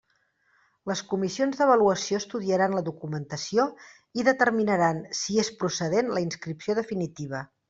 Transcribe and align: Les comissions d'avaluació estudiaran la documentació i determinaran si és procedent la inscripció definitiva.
Les 0.91 1.01
comissions 1.09 1.59
d'avaluació 1.59 2.21
estudiaran 2.21 2.73
la 2.77 2.83
documentació 2.89 3.67
i 4.23 4.27
determinaran 4.31 5.05
si 5.23 5.39
és 5.45 5.53
procedent 5.61 6.11
la 6.17 6.25
inscripció 6.29 6.81
definitiva. 6.83 7.49